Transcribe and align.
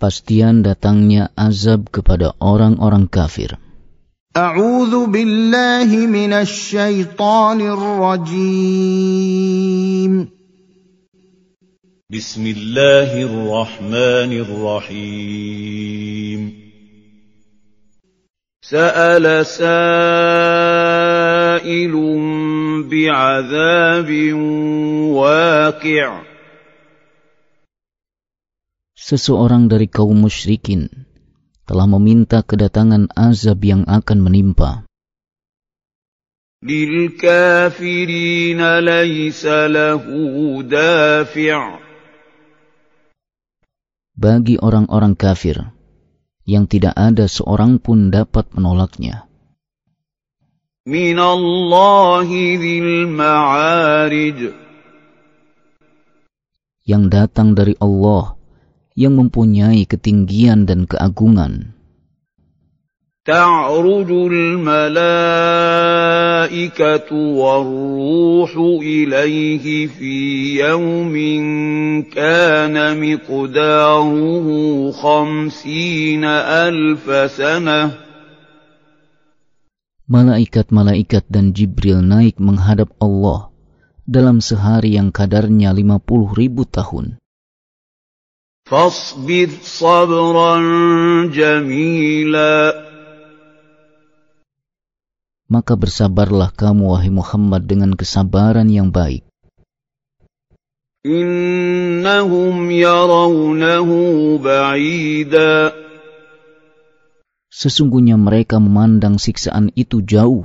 kepastian 0.00 0.64
datangnya 0.64 1.28
azab 1.36 1.92
kepada 1.92 2.32
orang-orang 2.40 3.04
kafir. 3.04 3.60
أعوذ 4.30 5.10
بالله 5.10 5.90
من 6.06 6.32
الشيطان 6.32 7.60
الرجيم 8.06 8.52
بسم 12.10 12.44
الله 12.46 13.10
الرحمن 13.26 14.32
الرحيم 14.46 16.40
سأل 18.62 19.26
سائل 19.46 19.74
بعذاب 22.86 24.10
واقع 25.10 26.29
Seseorang 28.99 29.67
dari 29.67 29.91
kaum 29.91 30.15
musyrikin 30.15 30.87
telah 31.67 31.85
meminta 31.89 32.45
kedatangan 32.45 33.11
azab 33.11 33.59
yang 33.65 33.83
akan 33.89 34.19
menimpa. 34.23 34.85
للكافرين 36.65 38.61
ليس 38.79 39.45
له 39.45 40.05
دافع 40.65 41.59
Bagi 44.15 44.55
orang-orang 44.55 45.19
kafir, 45.19 45.75
yang 46.47 46.71
tidak 46.71 46.95
ada 46.95 47.27
seorang 47.27 47.83
pun 47.83 48.07
dapat 48.09 48.47
menolaknya. 48.55 49.27
من 50.87 51.19
الله 51.19 52.29
ذي 52.61 52.79
المعارج 52.79 54.39
Yang 56.85 57.03
datang 57.09 57.57
dari 57.57 57.73
Allah, 57.81 58.37
yang 58.99 59.19
mempunyai 59.19 59.83
ketinggian 59.83 60.63
dan 60.67 60.87
keagungan. 60.87 61.75
تعرج 63.25 64.11
الملائكة 64.29 64.69
والروح 67.09 68.51
إليه 68.85 69.87
في 69.87 70.15
يوم 70.61 71.15
كان 72.13 72.75
مقداره 73.01 74.47
خمسين 74.91 76.23
ألف 76.69 77.31
سنة 77.31 78.05
Malaikat-malaikat 80.05 81.25
dan 81.33 81.49
Jibril 81.57 82.05
naik 82.05 82.37
menghadap 82.37 82.93
Allah 83.01 83.49
dalam 84.05 84.37
sehari 84.37 85.01
yang 85.01 85.09
kadarnya 85.09 85.73
50 85.73 86.37
ribu 86.37 86.61
tahun. 86.69 87.17
فاصبر 88.69 89.49
صبرا 89.61 90.55
جميلا 91.29 92.57
Maka 95.45 95.77
bersabarlah 95.77 96.49
kamu 96.57 96.97
wahai 96.97 97.13
Muhammad 97.13 97.69
dengan 97.69 97.93
kesabaran 97.93 98.65
yang 98.65 98.89
baik. 98.89 99.21
إنهم 101.05 102.71
يرونه 102.71 103.89
بعيدا 104.41 105.53
Sesungguhnya 107.55 108.17
mereka 108.17 108.57
memandang 108.57 109.21
siksaan 109.21 109.69
itu 109.77 110.01
jauh, 110.01 110.43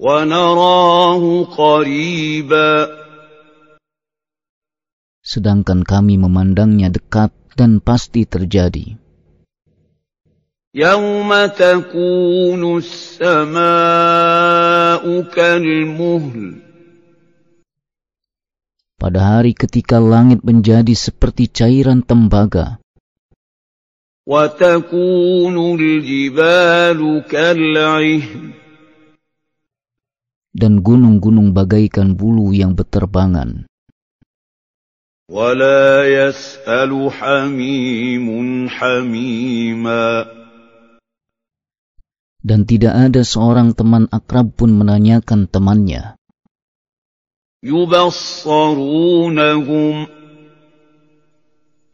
ونراه 0.00 1.44
قريبا 1.44 2.99
sedangkan 5.30 5.82
kami 5.82 6.18
memandangnya 6.20 6.90
dekat 6.92 7.34
dan 7.58 7.82
pasti 7.82 8.22
terjadi. 8.28 8.98
يوم 10.76 11.30
تكون 11.56 12.62
السماء 12.84 13.64
كالمهل 15.32 16.68
Pada 18.96 19.20
hari 19.40 19.52
ketika 19.52 20.00
langit 20.00 20.40
menjadi 20.44 20.92
seperti 20.92 21.48
cairan 21.48 22.04
tembaga, 22.04 22.76
وتكون 24.26 25.56
الجبال 25.80 27.00
كالعهن 27.30 28.52
dan 30.56 30.80
gunung-gunung 30.80 31.52
bagaikan 31.52 32.16
bulu 32.16 32.50
yang 32.56 32.72
beterbangan. 32.72 33.68
ولا 35.31 36.11
يسأل 36.11 36.91
حميم 37.11 38.27
حميما. 38.67 40.25
Dan 42.43 42.67
tidak 42.67 42.91
ada 42.91 43.23
seorang 43.23 43.71
teman 43.71 44.11
akrab 44.11 44.51
pun 44.59 44.75
menanyakan 44.75 45.47
temannya. 45.47 46.19
يبصرونهم. 47.63 50.07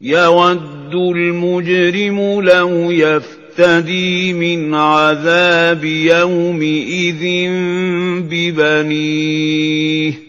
يود 0.00 0.94
المجرم 0.94 2.40
لو 2.40 2.90
يفتدي 2.90 4.32
من 4.32 4.74
عذاب 4.74 5.84
يومئذ 5.84 7.50
ببنيه. 8.30 10.27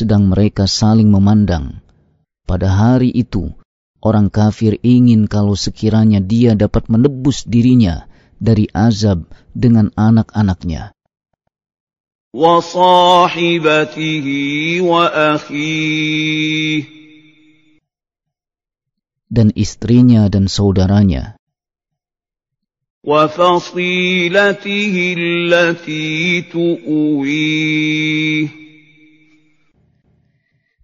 Sedang 0.00 0.32
mereka 0.32 0.64
saling 0.64 1.12
memandang. 1.12 1.84
Pada 2.48 2.72
hari 2.72 3.12
itu, 3.12 3.52
orang 4.00 4.32
kafir 4.32 4.80
ingin 4.80 5.28
kalau 5.28 5.52
sekiranya 5.52 6.24
dia 6.24 6.56
dapat 6.56 6.88
menebus 6.88 7.44
dirinya 7.44 8.08
dari 8.40 8.64
azab 8.72 9.28
dengan 9.52 9.92
anak-anaknya. 9.92 10.96
وصاحبته 12.36 14.26
وأخيه 14.84 16.82
dan 19.26 19.50
istrinya 19.56 20.28
dan 20.30 20.46
saudaranya, 20.46 21.34
وفصيلته 23.06 25.14
التي 25.18 26.42
تؤويه 26.50 28.48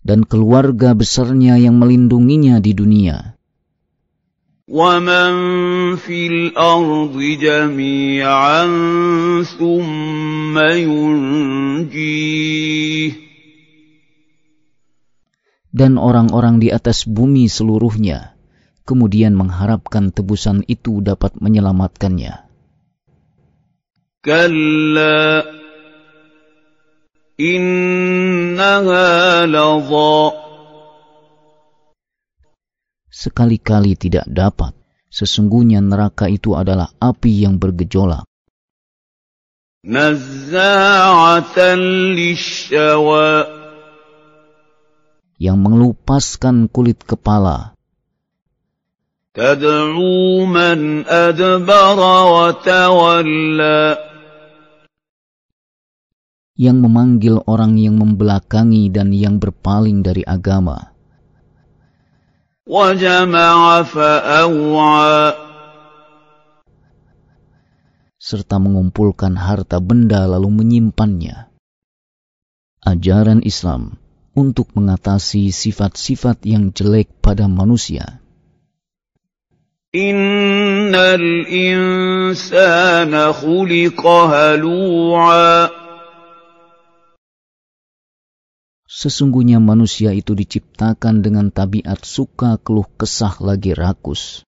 dan 0.07 0.27
keluarga 0.27 0.93
besarnya 0.93 1.57
yang 1.59 1.79
melindunginya 1.79 2.59
di 2.59 2.73
dunia, 2.75 3.39
ومن 4.73 5.33
في 6.01 6.27
الأرض 6.27 7.17
جميعا 7.19 8.65
ثم 9.45 10.55
ينجيه 10.59 12.03
dan 15.73 15.97
orang-orang 15.97 16.61
di 16.61 16.69
atas 16.69 17.09
bumi 17.09 17.49
seluruhnya, 17.49 18.37
kemudian 18.85 19.33
mengharapkan 19.33 20.13
tebusan 20.13 20.61
itu 20.69 21.01
dapat 21.01 21.41
menyelamatkannya. 21.41 22.53
كلا 24.23 25.43
إنها 28.57 29.47
لظى 29.47 30.41
Sekali-kali 33.13 33.93
tidak 33.95 34.25
dapat, 34.25 34.73
sesungguhnya 35.13 35.85
neraka 35.85 36.27
itu 36.33 36.57
adalah 36.57 36.91
api 36.97 37.45
yang 37.45 37.61
bergejolak, 37.61 38.25
نزاعة 39.85 41.59
للشوى 42.17 43.31
yang 45.43 45.59
mengelupaskan 45.61 46.73
kulit 46.73 47.05
kepala, 47.05 47.77
تدعو 49.35 50.45
من 50.45 51.09
أدبر 51.09 51.99
وتولى 52.33 54.06
yang 56.58 56.82
memanggil 56.82 57.46
orang 57.46 57.78
yang 57.78 58.02
membelakangi 58.02 58.90
dan 58.90 59.14
yang 59.14 59.38
berpaling 59.38 60.02
dari 60.02 60.26
agama. 60.26 60.92
Serta 68.18 68.60
mengumpulkan 68.60 69.38
harta 69.38 69.78
benda 69.80 70.26
lalu 70.28 70.50
menyimpannya. 70.52 71.48
Ajaran 72.84 73.46
Islam 73.46 74.02
untuk 74.34 74.74
mengatasi 74.74 75.54
sifat-sifat 75.54 76.44
yang 76.44 76.74
jelek 76.74 77.14
pada 77.22 77.46
manusia. 77.48 78.20
Innal 79.96 81.48
insana 81.48 83.32
khuliqa 83.32 84.18
halu'a 84.28 85.87
Sesungguhnya 88.97 89.57
manusia 89.57 90.13
itu 90.13 90.37
diciptakan 90.37 91.25
dengan 91.25 91.49
tabiat 91.49 92.05
suka 92.05 92.61
keluh 92.61 92.89
kesah 93.01 93.41
lagi 93.41 93.73
rakus. 93.73 94.45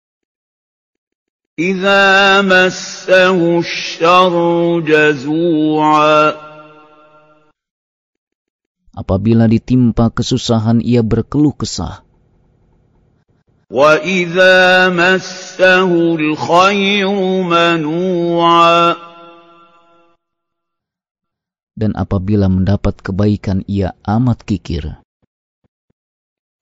إذا 1.54 2.42
مسه 2.42 3.38
الشر 3.62 4.34
جزوعا 4.82 6.34
Apabila 8.94 9.50
ditimpa 9.50 10.10
kesusahan 10.10 10.82
ia 10.82 11.02
berkeluh 11.02 11.54
kesah. 11.54 12.02
وإذا 13.70 14.90
مسه 14.94 15.90
الخير 16.14 17.10
منوعا 17.42 19.07
Dan 21.78 21.98
apabila 21.98 22.46
mendapat 22.46 23.02
kebaikan 23.02 23.66
ia 23.66 23.98
amat 24.06 24.46
kikir. 24.46 25.04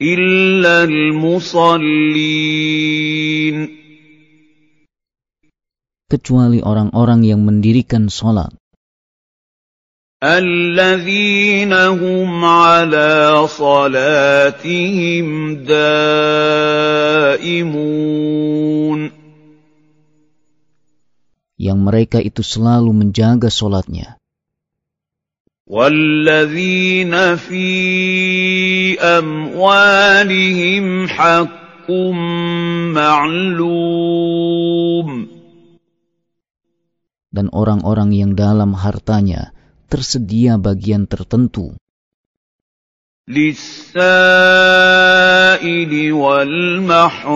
إلا 0.03 0.91
المصلين 0.91 2.33
Kecuali 6.13 6.61
orang-orang 6.61 7.25
yang 7.25 7.41
mendirikan 7.41 8.13
sholat. 8.13 8.53
الذين 10.23 11.73
هم 11.73 12.45
على 12.45 13.43
صلاتهم 13.49 15.27
دائمون 15.67 16.61
Yang 21.63 21.79
mereka 21.79 22.19
itu 22.23 22.43
selalu 22.43 22.91
menjaga 22.93 23.47
sholatnya. 23.51 24.16
والذين 25.73 27.15
في 27.37 27.73
أموالهم 29.01 30.87
حق 31.09 31.89
معلوم 32.93 34.03
Dan 37.33 37.49
orang-orang 37.49 38.13
yang 38.13 38.37
dalam 38.37 38.77
hartanya 38.77 39.57
tersedia 39.89 40.61
bagian 40.61 41.09
tertentu 41.09 41.73
للسائل 43.33 44.53
والمحروم 46.13 47.33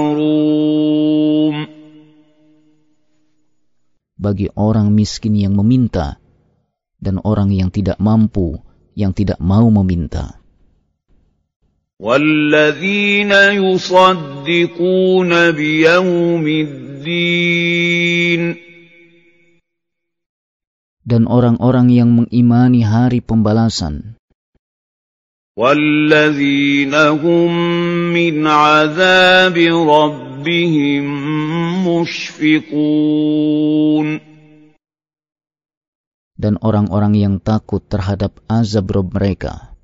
bagi 4.20 4.52
orang 4.52 4.92
miskin 4.92 5.40
yang 5.40 5.56
meminta 5.56 6.19
dan 7.00 7.20
orang 7.22 7.52
yang 7.52 7.68
tidak 7.68 8.00
mampu 8.00 8.58
yang 8.96 9.12
tidak 9.12 9.36
mau 9.38 9.68
meminta. 9.68 10.40
والذين 11.96 13.32
يصدقون 13.56 15.32
بيوم 15.56 16.44
الدين 16.44 18.42
Dan 21.06 21.30
orang-orang 21.30 21.88
yang 21.88 22.12
mengimani 22.12 22.84
hari 22.84 23.24
pembalasan 23.24 24.20
والذين 25.56 26.92
هم 26.92 27.50
من 28.12 28.46
عذاب 28.46 29.56
ربهم 29.88 31.04
مشفقون 31.88 32.76
dan 36.41 36.57
orang-orang 36.65 37.13
yang 37.13 37.35
takut 37.37 37.85
terhadap 37.85 38.41
azab 38.49 38.89
Rob 38.89 39.13
mereka. 39.13 39.77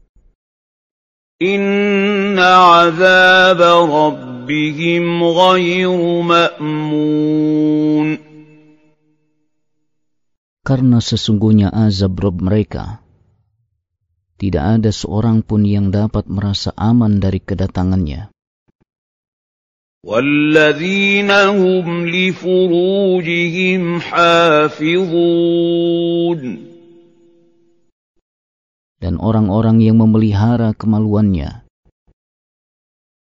Inna 1.38 2.82
azab 2.90 3.62
rabbihim 3.62 5.22
ghayru 5.22 6.26
ma'mun. 6.26 8.08
Karena 10.66 10.98
sesungguhnya 10.98 11.70
azab 11.70 12.18
Rob 12.18 12.42
mereka, 12.42 13.06
tidak 14.42 14.82
ada 14.82 14.90
seorang 14.94 15.46
pun 15.46 15.62
yang 15.62 15.94
dapat 15.94 16.26
merasa 16.26 16.74
aman 16.74 17.22
dari 17.22 17.38
kedatangannya. 17.38 18.34
والذين 20.08 21.28
هم 21.32 22.08
لفروجهم 22.08 24.00
حافظون. 24.00 25.00
Dan 29.04 29.20
orang-orang 29.20 29.84
yang 29.84 30.00
memelihara 30.00 30.72
kemaluannya. 30.80 31.68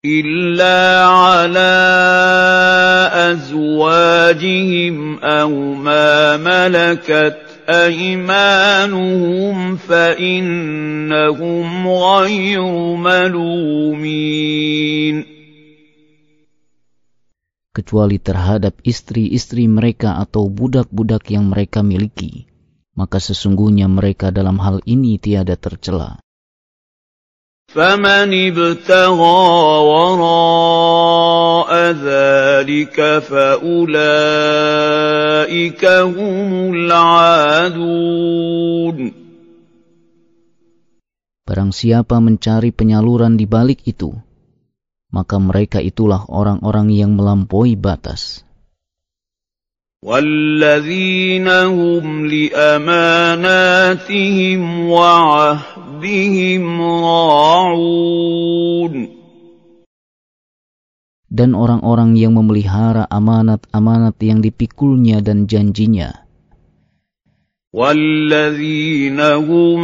إلا 0.05 1.09
على 1.09 1.73
أزواجهم 3.33 5.25
أو 5.25 5.51
ما 5.81 6.37
ملكت 6.37 7.41
أيمانهم 7.69 9.77
فإنهم 9.77 11.89
غير 11.89 12.63
ملومين. 13.01 15.04
kecuali 17.74 18.18
terhadap 18.18 18.82
istri-istri 18.84 19.70
mereka 19.70 20.18
atau 20.20 20.50
budak-budak 20.50 21.30
yang 21.32 21.48
mereka 21.48 21.86
miliki, 21.86 22.50
maka 22.98 23.22
sesungguhnya 23.22 23.88
mereka 23.88 24.34
dalam 24.34 24.58
hal 24.60 24.82
ini 24.84 25.22
tiada 25.22 25.56
tercela. 25.56 26.20
فمن 27.70 28.34
ابتغى 28.34 29.42
وراء 29.94 31.72
ذلك 32.02 32.98
فأولئك 33.30 33.84
هم 35.86 36.74
العادون 36.74 38.18
Barang 41.50 41.74
siapa 41.74 42.22
mencari 42.22 42.70
penyaluran 42.70 43.34
di 43.34 43.50
balik 43.50 43.82
itu, 43.90 44.14
maka 45.14 45.42
mereka 45.42 45.82
itulah 45.82 46.26
orang-orang 46.30 46.94
yang 46.94 47.18
melampaui 47.18 47.74
batas. 47.74 48.46
والذين 50.00 51.44
هم 51.48 52.26
لأماناتهم 52.32 53.82
وعهدهم 54.88 56.64
راعون 57.04 58.00
Dan 61.30 61.54
orang-orang 61.54 62.16
yang 62.20 62.34
memelihara 62.36 63.06
amanat-amanat 63.12 64.18
yang 64.24 64.42
dipikulnya 64.42 65.22
dan 65.24 65.46
janjinya. 65.52 66.23
والذين 67.75 69.19
هم 69.19 69.81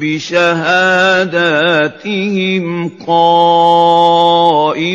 بشهاداتهم 0.00 1.44
قائمون 3.04 4.88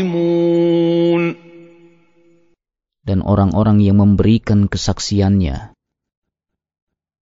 Dan 3.03 3.19
orang-orang 3.21 3.83
yang 3.85 4.01
memberikan 4.01 4.65
kesaksiannya. 4.65 5.77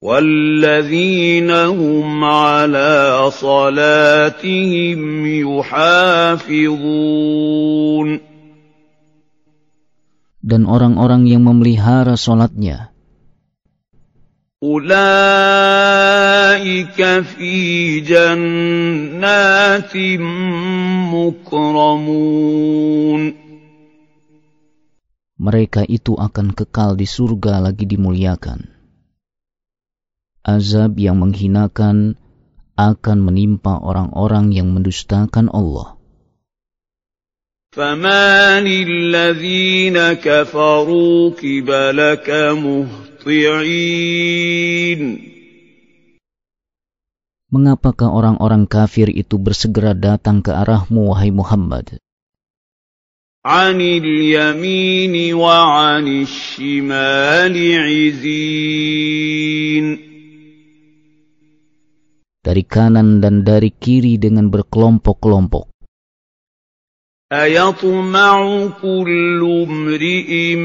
والذين 0.04 1.50
هم 1.50 2.24
على 2.24 3.16
صلاتهم 3.32 5.00
يحافظون 5.48 6.68
Dan 10.44 10.68
orang-orang 10.68 11.24
yang 11.24 11.48
memelihara 11.48 12.20
solatnya. 12.20 12.97
أولئك 14.63 14.99
في 17.21 17.99
جنات 17.99 19.97
مكرمون 21.13 23.43
mereka 25.43 25.83
itu 25.83 26.15
akan 26.15 26.55
kekal 26.55 26.95
di 26.95 27.03
surga 27.03 27.59
lagi 27.59 27.83
dimuliakan. 27.83 28.63
Azab 30.39 30.95
yang 30.95 31.19
menghinakan 31.19 32.15
akan 32.79 33.17
menimpa 33.19 33.83
orang-orang 33.83 34.55
yang 34.55 34.71
mendustakan 34.71 35.51
Allah. 35.51 35.96
فمان 37.77 38.67
الذين 38.69 39.97
كفروا 40.21 41.29
قبلك 41.33 42.29
مهطعين 43.25 43.81
Mengapakah 47.53 48.09
orang-orang 48.09 48.65
kafir 48.65 49.13
itu 49.13 49.37
bersegera 49.37 49.93
datang 49.93 50.41
ke 50.41 50.49
arahmu, 50.49 51.13
wahai 51.13 51.29
Muhammad? 51.29 52.01
عن 53.45 53.77
اليمين 53.81 55.33
وعن 55.33 56.07
الشمال 56.25 57.53
عزين 57.77 58.25
dari 62.43 62.63
kanan 62.65 63.21
dan 63.21 63.45
dari 63.45 63.69
kiri 63.73 64.17
dengan 64.17 64.49
berkelompok-kelompok. 64.49 65.73
أيطمع 67.33 68.67
كل 68.81 69.41
امرئ 69.67 70.55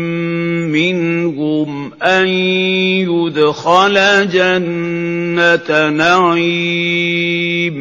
منهم 0.68 1.70
أن 2.02 2.26
يدخل 3.08 3.96
جنة 4.28 5.68
نعيم 5.90 7.76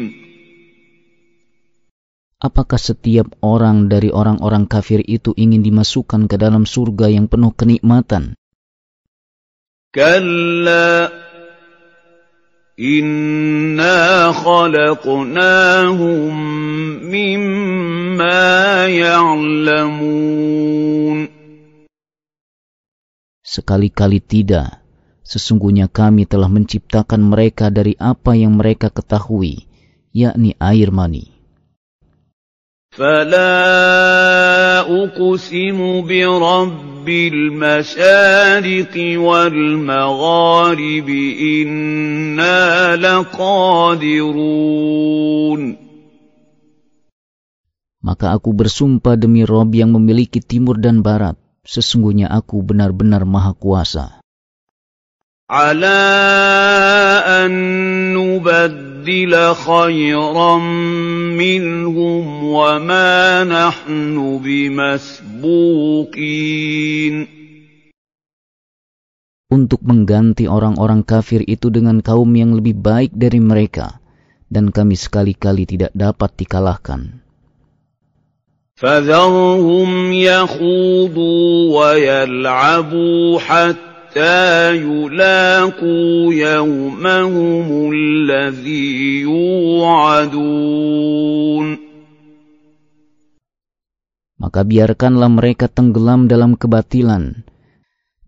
Apakah 2.37 2.77
setiap 2.77 3.33
orang 3.41 3.89
dari 3.89 4.13
orang-orang 4.13 4.69
kafir 4.69 5.01
itu 5.01 5.33
ingin 5.33 5.65
dimasukkan 5.65 6.29
ke 6.29 6.37
dalam 6.37 6.69
surga 6.69 7.09
yang 7.09 7.25
penuh 7.25 7.49
kenikmatan? 7.49 8.37
كلا 9.97 11.09
إنا 12.79 14.31
خلقناهم 14.31 16.33
مما 17.09 18.60
يعلمون 18.87 20.47
Sekali-kali 23.47 24.19
tidak. 24.19 24.83
Sesungguhnya 25.23 25.87
kami 25.87 26.27
telah 26.27 26.51
menciptakan 26.51 27.31
mereka 27.31 27.71
dari 27.71 27.95
apa 27.95 28.35
yang 28.35 28.59
mereka 28.59 28.91
ketahui, 28.91 29.65
yakni 30.11 30.51
air 30.59 30.91
mani. 30.91 31.37
فلا 32.97 34.79
أقسم 35.03 36.01
برب 36.01 37.09
المشارق 37.09 38.95
والمغارب 39.21 41.09
إنا 41.41 42.95
لقادرون 42.95 44.57
Maka 48.01 48.31
aku 48.37 48.53
bersumpah 48.53 49.17
demi 49.17 49.41
Rob 49.43 49.73
yang 49.73 49.91
memiliki 49.91 50.39
timur 50.39 50.77
dan 50.77 51.01
barat, 51.01 51.35
sesungguhnya 51.65 52.29
aku 52.29 52.61
benar-benar 52.61 53.25
maha 53.25 53.57
kuasa. 53.57 54.17
على 55.47 56.03
أن 57.23 57.51
نبدل 58.11 59.33
خيرا 59.55 60.57
منهم 61.39 62.43
وما 62.43 63.43
نحن 63.47 64.15
بمسبوقين 64.43 65.47
Untuk 69.47 69.79
mengganti 69.87 70.51
orang-orang 70.51 71.07
kafir 71.07 71.39
itu 71.47 71.71
dengan 71.71 72.03
kaum 72.03 72.27
yang 72.35 72.51
lebih 72.51 72.75
baik 72.75 73.15
dari 73.15 73.39
mereka, 73.39 74.03
dan 74.51 74.75
kami 74.75 74.99
sekali-kali 74.99 75.63
tidak 75.63 75.95
dapat 75.95 76.35
dikalahkan. 76.35 77.20
فذرهم 78.77 80.13
يخوضوا 80.13 81.49
ويلعبوا 81.77 83.39
حتى 83.39 84.77
يلاقوا 84.77 86.33
يومهم 86.33 87.67
الذي 87.93 89.21
يوعدون 89.25 90.47
Maka 94.37 94.61
biarkanlah 94.61 95.33
mereka 95.33 95.65
tenggelam 95.65 96.29
dalam 96.29 96.53
kebatilan 96.61 97.41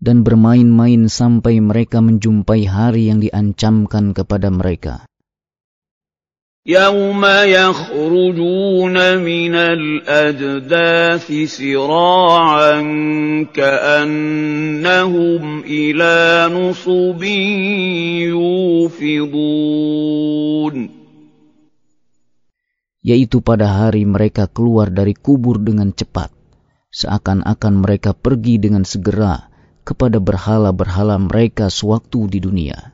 dan 0.02 0.26
bermain-main 0.26 1.06
sampai 1.06 1.62
mereka 1.62 2.02
menjumpai 2.02 2.66
hari 2.66 3.06
yang 3.06 3.22
diancamkan 3.22 4.10
kepada 4.10 4.50
mereka. 4.50 5.06
يوم 6.70 7.24
يخرجون 7.26 8.96
من 9.24 9.54
الأجداث 9.54 11.32
سراعا 11.48 12.76
كأنهم 13.56 15.42
إلى 15.64 16.14
نصب 16.52 17.22
يوفضون 19.08 19.80
Yaitu 23.00 23.40
pada 23.40 23.64
hari 23.64 24.04
mereka 24.04 24.44
keluar 24.44 24.92
dari 24.92 25.16
kubur 25.16 25.56
dengan 25.56 25.96
cepat, 25.96 26.28
seakan-akan 26.92 27.80
mereka 27.80 28.12
pergi 28.12 28.60
dengan 28.60 28.84
segera 28.84 29.48
kepada 29.88 30.20
berhala-berhala 30.20 31.16
mereka 31.16 31.72
sewaktu 31.72 32.28
di 32.28 32.44
dunia. 32.44 32.93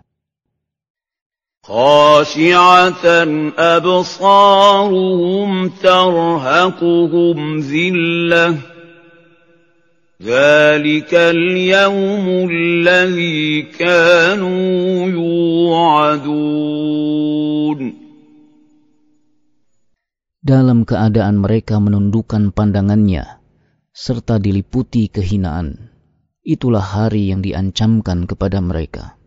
خاشعة 1.67 3.03
أبصارهم 3.59 5.51
ترهقهم 5.83 7.39
ذلة 7.59 8.47
ذلك 10.23 11.13
اليوم 11.15 12.27
الذي 12.51 13.63
كانوا 13.75 15.11
يوعدون 15.11 16.47
Dalam 20.47 20.87
keadaan 20.87 21.43
mereka 21.43 21.83
menundukkan 21.83 22.55
pandangannya, 22.55 23.43
serta 23.91 24.39
diliputi 24.39 25.11
kehinaan. 25.11 25.91
Itulah 26.47 26.87
hari 26.87 27.35
yang 27.35 27.43
diancamkan 27.43 28.31
kepada 28.31 28.63
mereka. 28.63 29.19